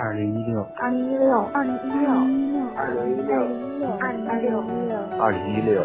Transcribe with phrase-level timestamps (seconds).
[0.00, 2.06] 二零一六，二零一六，二零一六，
[2.76, 3.34] 二零一六，
[3.98, 5.82] 二零一六，二零一六。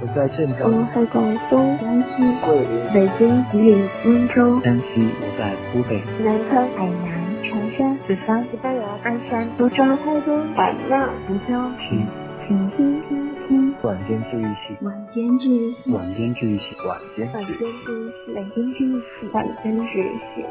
[0.00, 11.52] 我在镇长，我在广东、江西、桂林、北京、吉林、温州、山西，我在湖北、南昌、海南、长沙、四川、西班牙、鞍山、苏州、台东、海南、福州。
[11.78, 12.06] 听，
[12.48, 13.74] 请听听听。
[13.82, 17.28] 晚间治愈系，晚间治愈系，晚间治愈系，晚间。
[17.30, 20.46] 治愈系，晚间治愈系，晚间治愈系。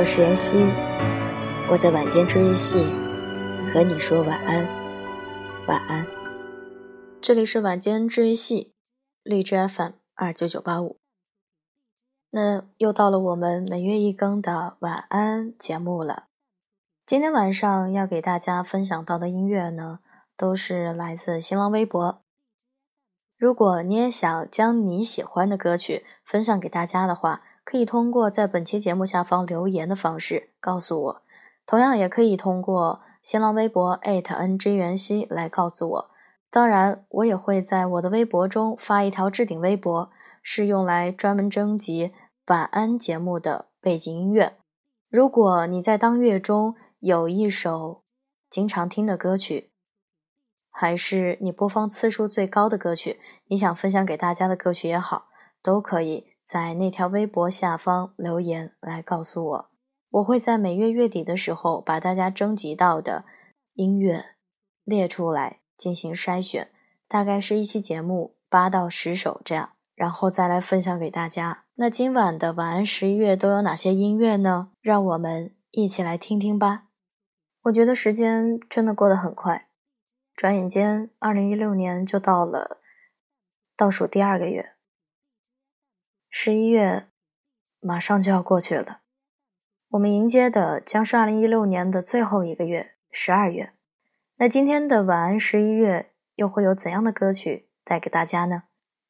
[0.00, 0.56] 我是妍希，
[1.70, 2.78] 我在晚间治愈系
[3.70, 4.66] 和你说晚安，
[5.66, 6.06] 晚安。
[7.20, 8.72] 这里是晚间治愈系，
[9.22, 10.96] 荔枝 FM 二九九八五。
[12.30, 16.28] 那又到了我们每月一更的晚安节目了。
[17.04, 19.98] 今天晚上要给大家分享到的音乐呢，
[20.34, 22.22] 都是来自新浪微博。
[23.36, 31.22] 如果你也想将你喜欢的歌曲分享给大家的话，可以通过在本期节目下方留言的方式告诉我，
[31.66, 36.10] 同样也可以通过新浪微博 @ng 袁熙来告诉我。
[36.50, 40.10] 当然，我也会在我的微博中发一条置顶微博，
[40.42, 42.12] 是用来专门征集
[42.46, 44.56] 晚安节目的背景音乐。
[45.08, 48.02] 如果你在当月中有一首
[48.48, 49.70] 经常听的歌曲，
[50.70, 55.26] 还是你播放次数最高的歌曲，你想分享给大家的歌曲也好，
[55.62, 56.29] 都可以。
[56.50, 59.70] 在那条微博下方留言来告诉我，
[60.10, 63.24] 我会在每月月底的时候把大家征集到的
[63.74, 64.30] 音乐
[64.82, 66.72] 列出来进行筛选，
[67.06, 71.62] 大概是一期节目八到十首这样，然后再来分享给大家。
[71.76, 74.72] 那今晚的晚安十一月都有哪些音乐呢？
[74.80, 76.86] 让我们一起来听听吧。
[77.62, 79.68] 我觉得时间真的过得很快，
[80.34, 82.80] 转眼间二零一六年就到了
[83.76, 84.72] 倒数第二个月。
[86.32, 87.08] 十一月
[87.80, 89.00] 马上就要过去了，
[89.88, 93.72] 我们迎接的将是二零一六年的最后一个月——十二月。
[94.38, 98.62] 那今天的晚安十一月又会有怎样的歌曲带给大家呢？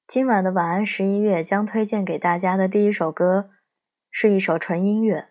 [0.07, 3.51] 今晚的晚安十一月将推荐给大家的第一首歌，
[4.11, 5.29] 是一首纯音乐，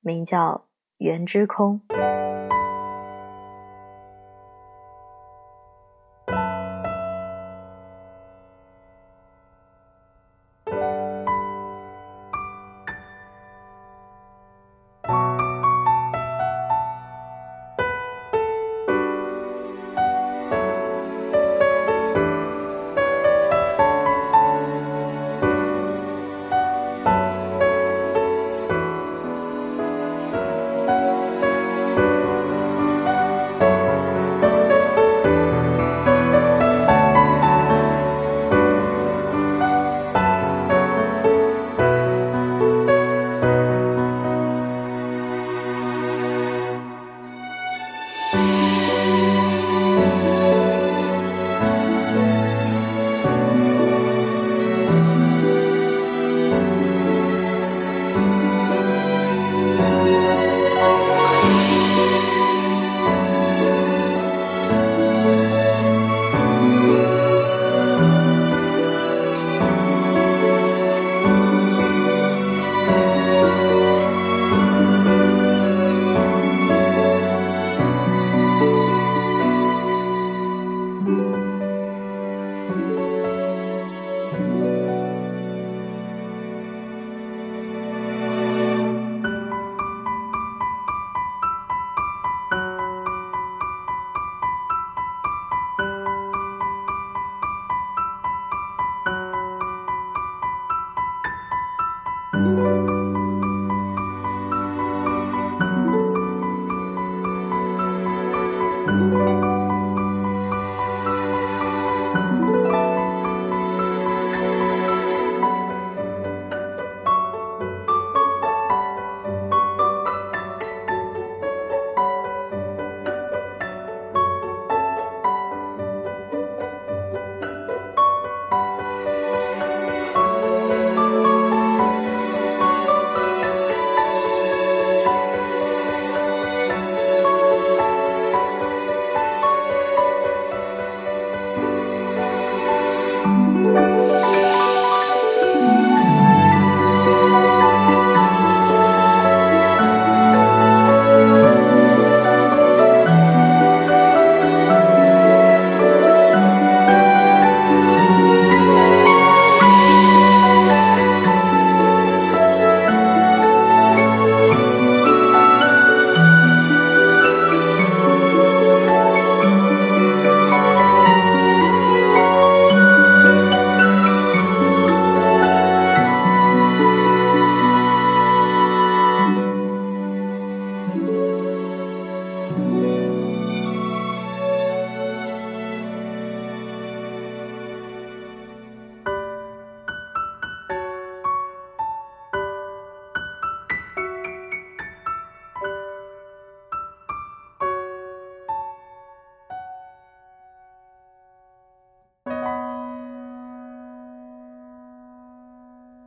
[0.00, 0.52] 名叫
[0.98, 1.82] 《缘之空》。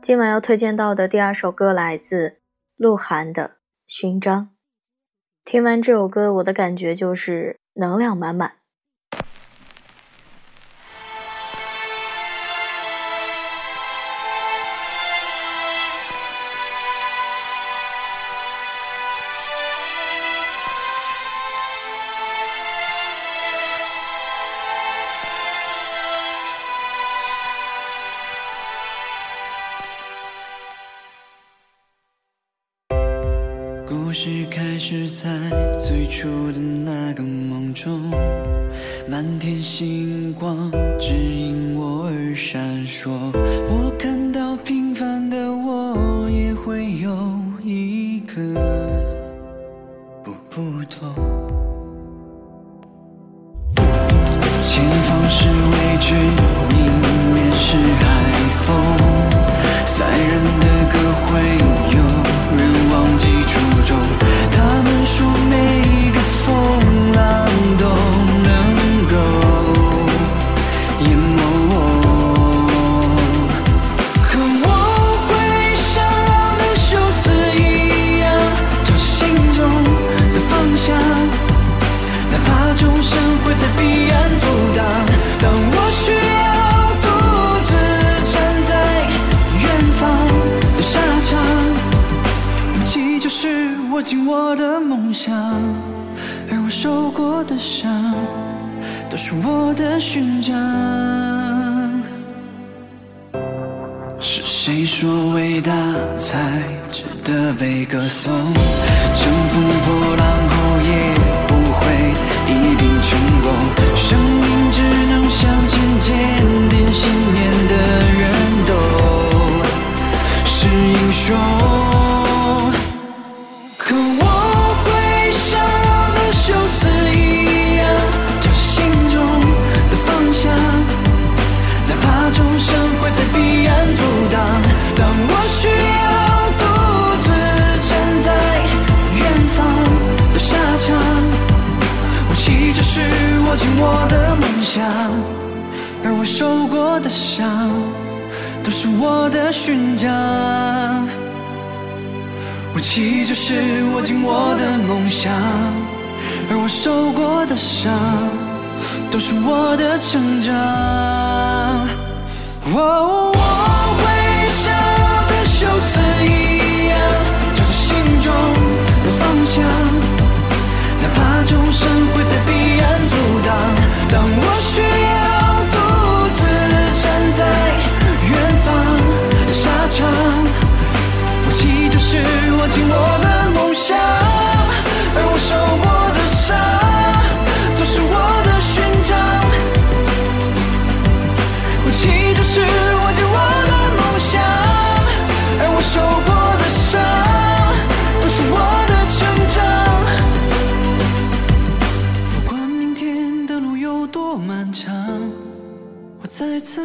[0.02, 2.40] 今晚要推荐到的第二首歌来自
[2.74, 4.50] 鹿晗的勋章。
[5.44, 8.61] 听完这首歌我的感觉就是能量满满。
[54.62, 56.14] 前方是未知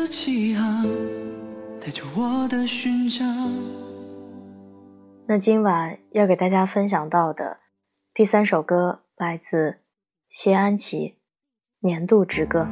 [0.10, 0.88] 启航
[1.82, 3.54] 带着我的勋章
[5.28, 7.60] 那今晚要给大家分享到的
[8.14, 9.78] 第三首歌来自
[10.30, 11.18] 谢安琪
[11.80, 12.68] 年度之歌。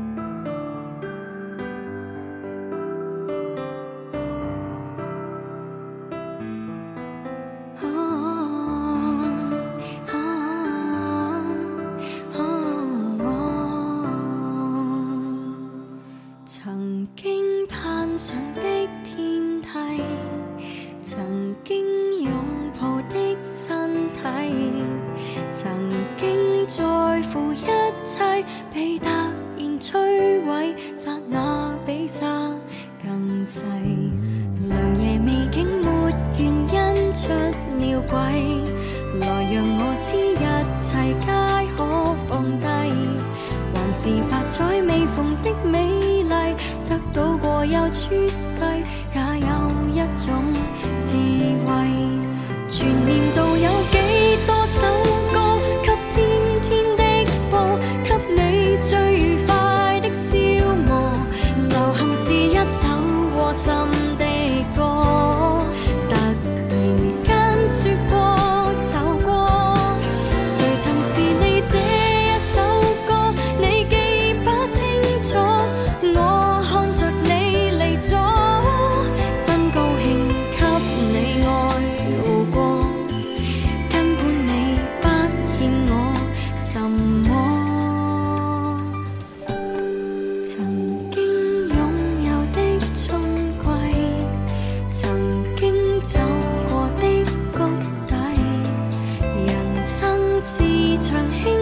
[47.66, 48.62] 有出世
[49.14, 50.44] 也有一种
[51.02, 51.16] 智
[51.66, 51.72] 慧
[52.68, 53.55] 全面都
[100.96, 101.55] 长场戏。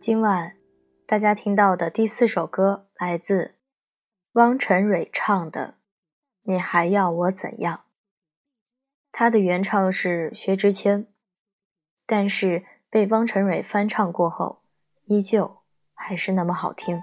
[0.00, 0.56] 今晚
[1.06, 3.56] 大家听到的第四首歌来自
[4.32, 5.60] 汪晨蕊唱的
[6.42, 7.76] 《你还要我怎样》。
[9.10, 11.08] 他的原唱是薛之谦，
[12.06, 14.62] 但是被汪晨蕊翻唱过后，
[15.06, 15.62] 依旧
[15.92, 17.02] 还是那么好听。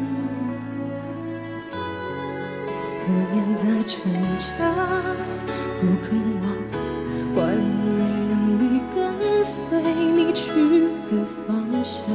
[3.11, 4.55] 思念在逞强，
[5.77, 6.45] 不肯忘，
[7.35, 7.45] 怪我
[7.97, 7.99] 没
[8.29, 9.59] 能力跟随
[10.15, 10.47] 你去
[11.11, 12.05] 的方向。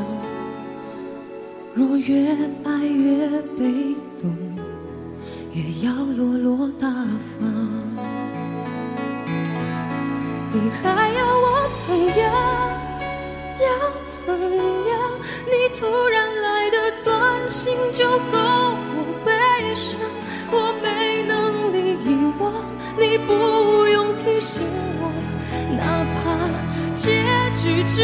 [1.74, 2.34] 若越
[2.64, 4.34] 爱越被动，
[5.52, 7.46] 越要落落大方。
[10.50, 12.24] 你还要我怎样？
[13.60, 13.66] 要
[14.06, 14.96] 怎样？
[15.44, 17.14] 你突然来的短
[17.50, 18.55] 信就够
[22.98, 24.62] 你不用提醒
[25.00, 25.12] 我，
[25.76, 26.24] 哪怕
[26.94, 27.22] 结
[27.52, 28.02] 局就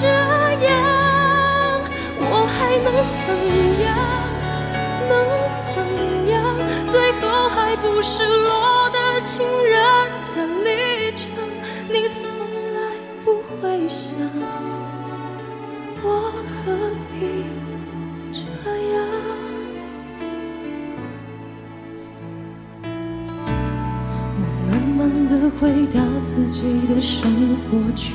[0.00, 0.06] 这
[0.66, 0.74] 样，
[2.18, 3.24] 我还能怎
[3.82, 3.86] 样？
[5.08, 5.10] 能
[5.64, 5.66] 怎
[6.30, 6.34] 样？
[6.90, 9.74] 最后还不是落得情人
[10.34, 10.68] 的立
[11.16, 11.26] 场？
[11.88, 12.28] 你从
[12.74, 12.78] 来
[13.24, 13.26] 不
[13.60, 14.04] 会想，
[16.02, 16.06] 我
[16.46, 16.54] 何
[17.12, 17.16] 必
[18.32, 18.38] 这
[18.92, 18.94] 样？
[25.60, 28.14] 回到自己的生活圈，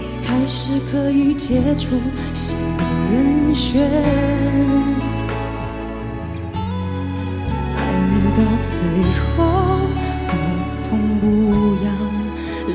[0.00, 1.96] 也开始可以接触
[2.32, 3.82] 新的人选。
[7.76, 8.72] 爱你到最
[9.36, 9.78] 后
[10.26, 10.30] 不
[10.88, 11.24] 痛不
[11.84, 11.86] 痒，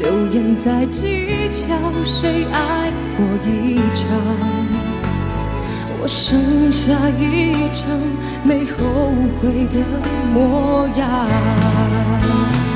[0.01, 1.65] 流言在计较
[2.05, 4.66] 谁爱过一场。
[6.07, 7.85] 剩下一张
[8.43, 9.11] 没后
[9.41, 9.77] 悔的
[10.33, 12.66] 模样。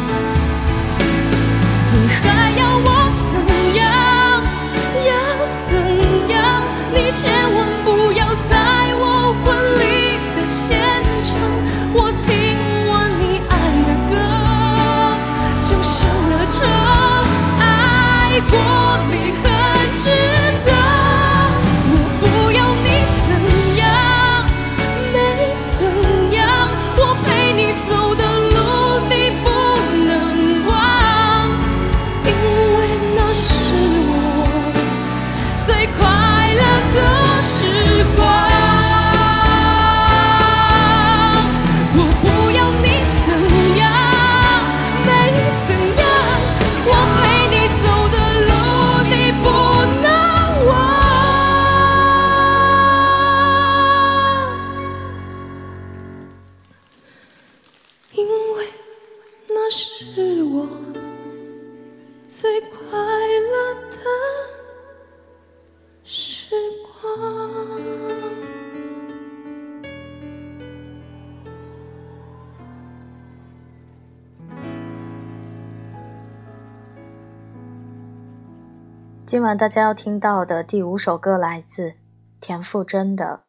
[79.31, 81.93] 今晚大家要听到的第五首歌来自
[82.41, 83.25] 田馥甄的《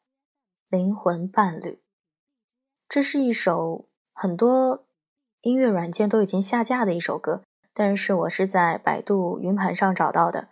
[0.68, 1.70] 灵魂伴侣》。
[2.88, 4.86] 这是一首很多
[5.40, 7.42] 音乐软件都已经下架的一首歌，
[7.74, 10.50] 但是我是在百度云盘上找到的。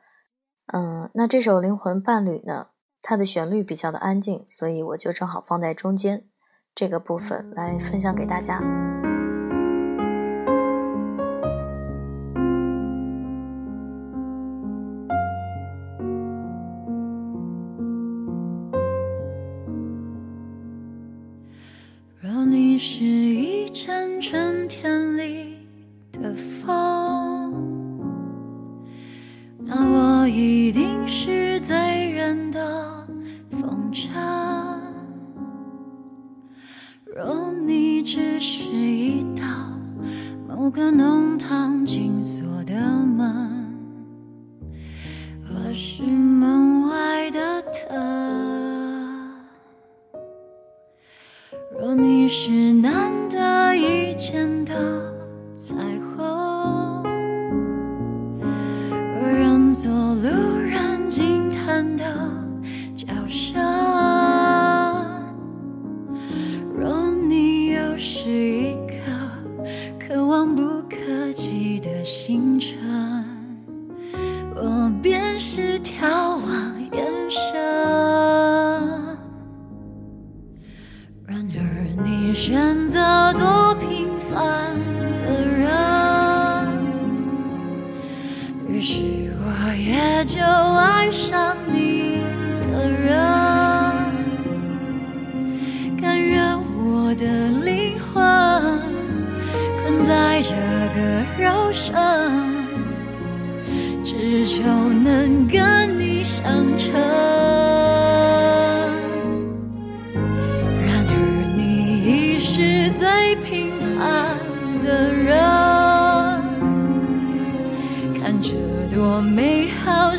[0.72, 6.24] 嗯，那这首《灵魂伴侣》呢，它的旋律比较的安静，所以我就正好放在中间
[6.74, 8.79] 这个部分来分享给大家。
[40.60, 43.59] 某个弄堂紧锁的门，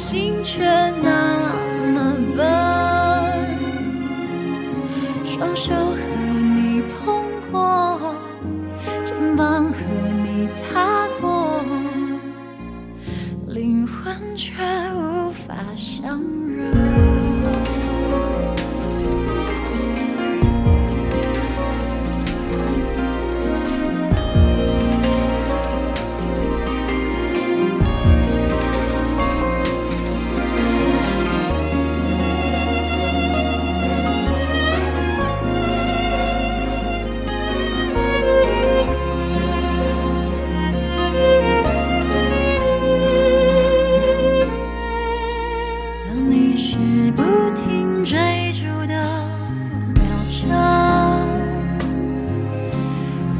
[0.02, 0.91] 星辰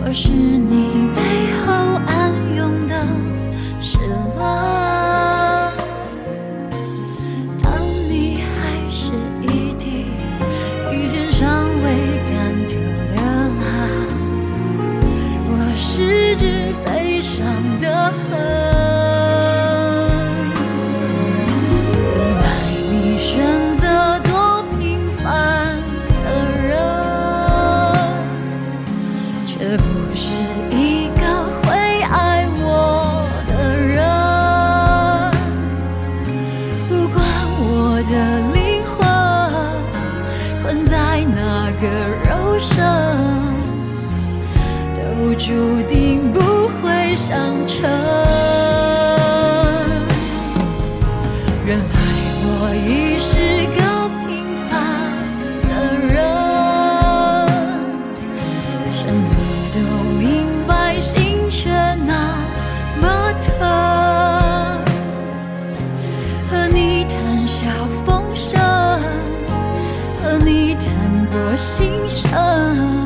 [0.04, 1.22] 而是你背
[1.64, 1.72] 后
[2.08, 3.21] 暗涌的
[71.62, 73.01] 心上。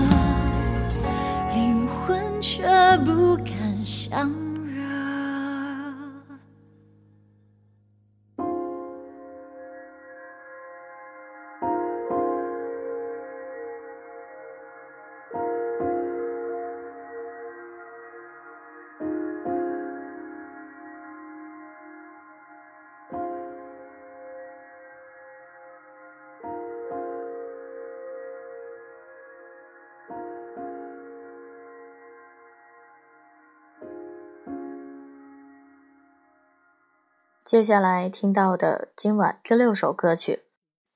[37.56, 40.44] 接下来听到的今晚第六首歌曲，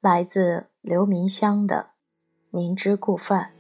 [0.02, 1.92] 来自刘明湘的
[2.58, 3.52] 《明知故犯》。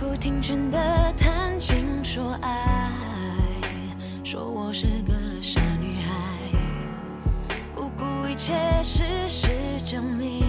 [0.00, 2.73] 不听劝的谈情说爱。
[4.34, 6.12] 说我是个傻女孩
[7.72, 9.46] 不顾一切事实
[9.84, 10.42] 证明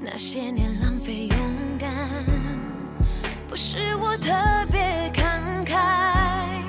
[0.00, 1.38] 那些年浪费勇
[1.78, 1.88] 敢。
[3.48, 4.32] 不是我特
[4.68, 6.60] 别慷慨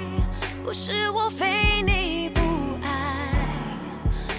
[0.64, 2.42] 不是我非你不
[2.84, 3.26] 爱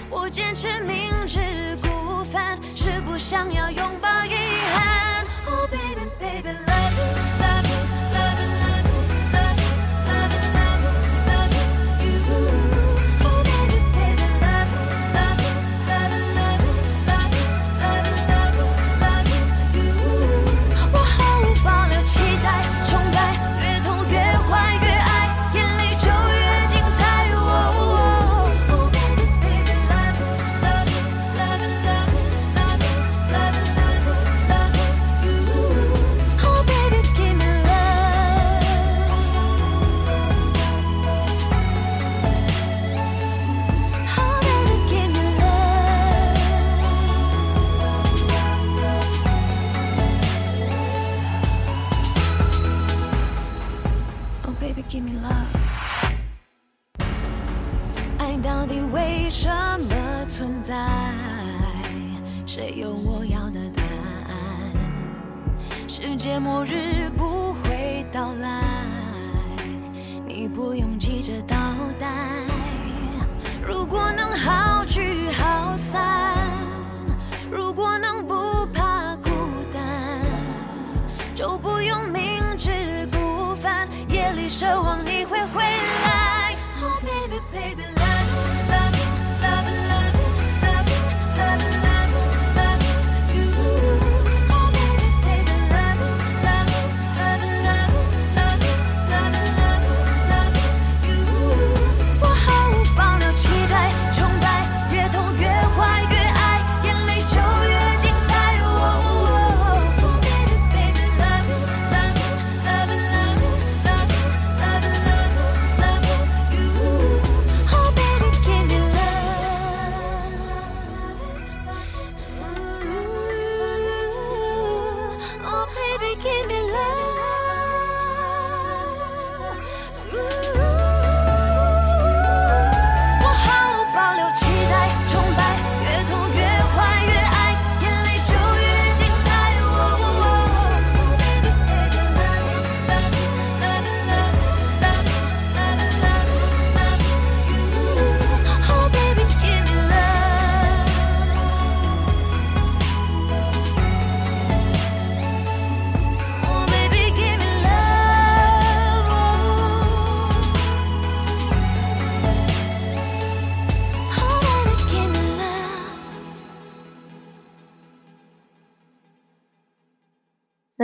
[0.08, 4.45] 我坚持明知故犯是不想要拥抱一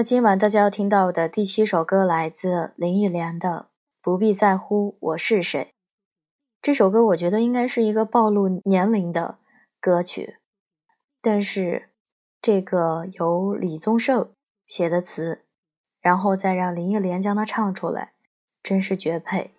[0.02, 3.68] 今晚大家要听到的第七首歌来自林忆莲的
[4.02, 5.74] 不必在乎我是谁。
[6.60, 9.38] 这首歌我觉得应该是一个暴露年龄的
[9.80, 10.38] 歌曲
[11.20, 11.90] 但是
[12.40, 14.32] 这个由李宗盛
[14.66, 15.42] 写的词
[16.00, 18.12] 然后再让林忆莲将它唱出来
[18.62, 19.52] 真是绝配。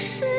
[0.00, 0.29] 是。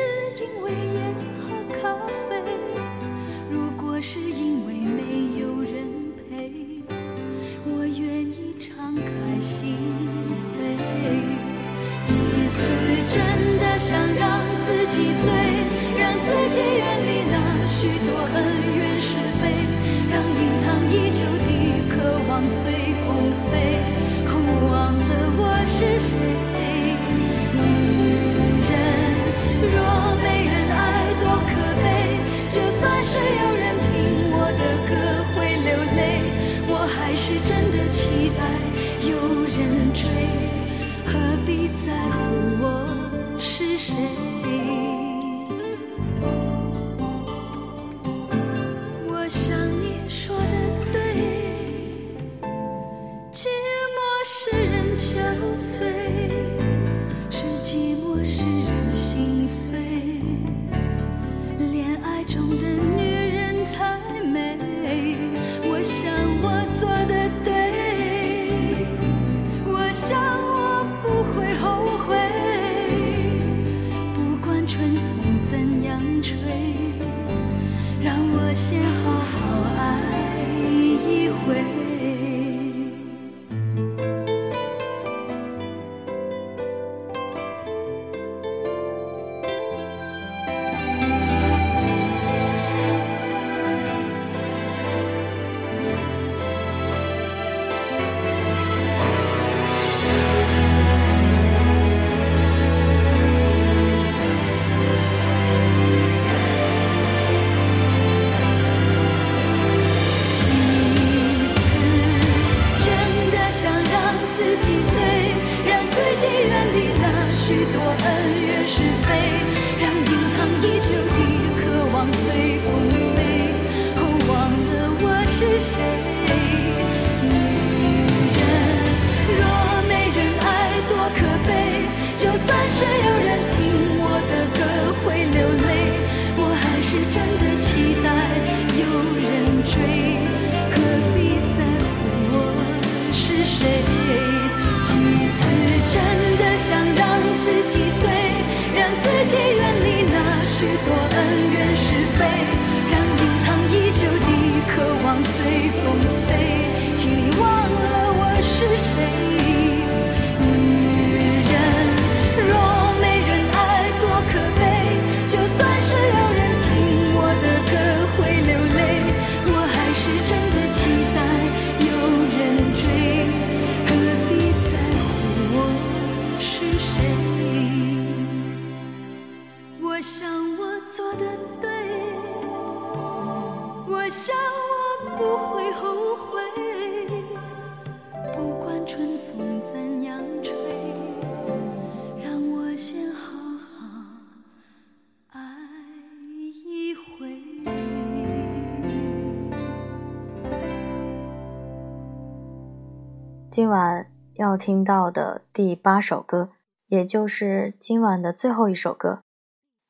[203.52, 206.52] 今晚要听到的第八首歌
[206.86, 209.20] 也就是今晚的最后一首歌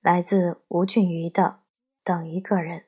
[0.02, 1.60] 来自吴俊余的
[2.02, 2.82] 等一个人。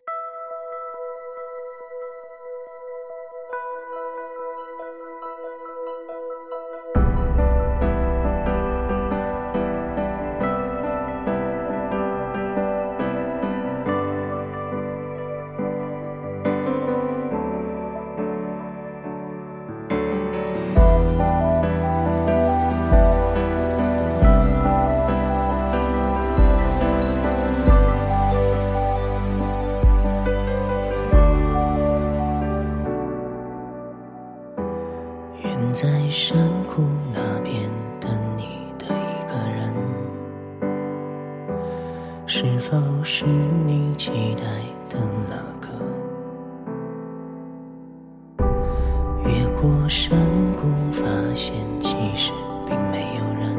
[51.34, 52.32] 现其实
[52.64, 53.58] 并没有人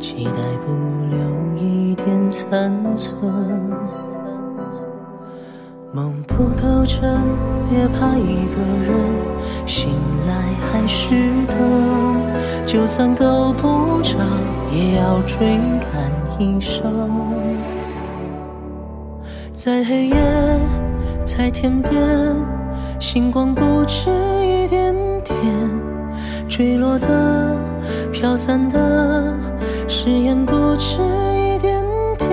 [0.00, 0.32] 期待
[0.64, 0.72] 不
[1.10, 1.18] 留
[1.56, 3.12] 一点残存。
[5.92, 7.20] 梦不够真，
[7.68, 8.90] 别怕一个人
[9.66, 9.90] 醒
[10.26, 10.34] 来
[10.72, 11.14] 还是
[11.46, 11.56] 等。
[12.66, 14.18] 就算够不着，
[14.72, 15.58] 也要追
[15.92, 16.82] 赶一生。
[19.52, 20.16] 在黑夜，
[21.24, 21.92] 在天边，
[22.98, 24.10] 星光不止
[24.42, 25.03] 一点。
[25.24, 25.68] 天
[26.48, 27.58] 坠落的
[28.12, 29.34] 飘散的
[29.88, 30.98] 誓言不止
[31.34, 31.84] 一点
[32.18, 32.30] 点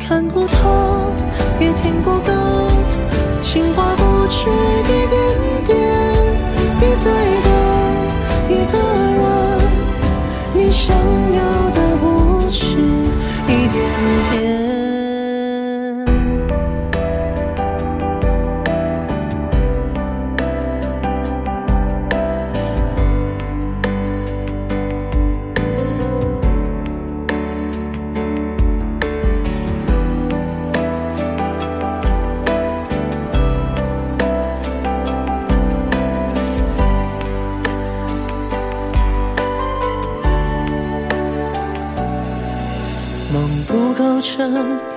[0.00, 1.12] 看不透
[1.60, 2.32] 也听不够
[3.42, 5.76] 情话不止一点点
[6.80, 7.33] 别在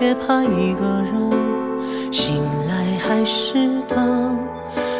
[0.07, 4.37] 撑，别怕一个人，醒来还是等。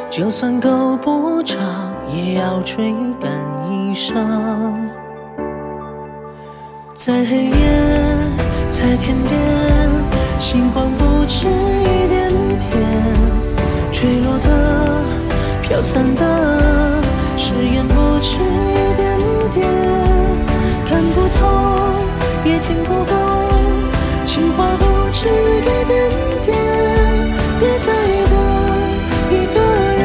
[0.10, 1.56] 就算够不着，
[2.13, 3.32] 也要追赶
[3.72, 4.17] 一生。
[6.93, 7.52] 在黑夜，
[8.70, 9.89] 在天边，
[10.39, 12.70] 星光不止一点点，
[13.93, 14.50] 坠落的，
[15.62, 16.26] 飘散的，
[17.38, 19.17] 誓言不止一点
[19.52, 19.67] 点，
[20.86, 21.48] 看不透，
[22.43, 23.13] 也听不够，
[25.28, 25.30] 一
[25.86, 26.00] 点
[26.46, 26.48] 点，
[27.60, 27.86] 别再
[28.30, 28.34] 等
[29.32, 29.56] 一个
[29.98, 30.02] 人，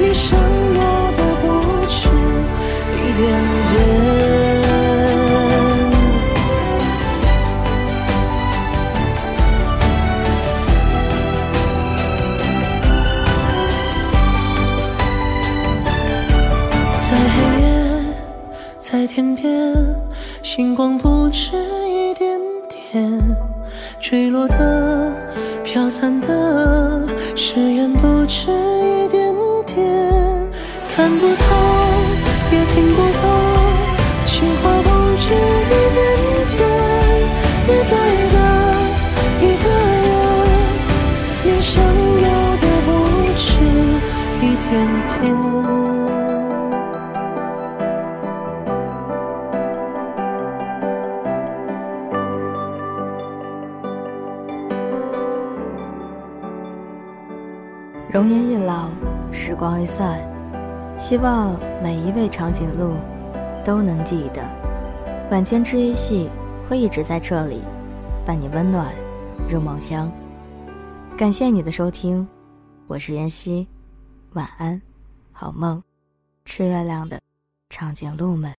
[0.00, 0.38] 你想
[0.74, 0.80] 要
[1.12, 1.44] 的不
[1.86, 2.08] 止
[2.94, 3.22] 一点
[3.70, 3.76] 点。
[17.00, 17.64] 在黑夜，
[18.78, 19.46] 在天边，
[20.42, 21.56] 星光不止
[21.88, 22.38] 一点
[22.92, 23.47] 点，
[24.00, 25.12] 坠落的，
[25.64, 27.02] 飘散的，
[27.34, 29.34] 誓言不止一点
[29.66, 30.12] 点，
[30.94, 31.56] 看不透，
[32.52, 33.02] 也听不
[58.18, 58.90] 容颜一老，
[59.30, 60.18] 时光一散，
[60.98, 62.96] 希望每一位长颈鹿
[63.64, 64.42] 都能记得，
[65.30, 66.28] 晚间治愈系
[66.68, 67.62] 会一直在这里，
[68.26, 68.92] 伴你温暖
[69.48, 70.10] 入梦乡。
[71.16, 72.26] 感谢你的收听，
[72.88, 73.68] 我是妍希，
[74.32, 74.82] 晚安，
[75.30, 75.80] 好梦，
[76.44, 77.20] 吃月亮的
[77.70, 78.52] 长颈鹿们。